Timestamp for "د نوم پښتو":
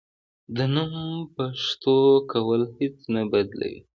0.55-1.97